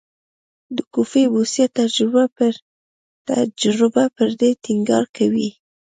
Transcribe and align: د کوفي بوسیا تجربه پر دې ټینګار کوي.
د 0.75 0.77
کوفي 0.93 1.23
بوسیا 1.33 1.65
تجربه 3.27 4.05
پر 4.15 4.29
دې 4.39 4.51
ټینګار 4.65 5.05
کوي. 5.17 5.49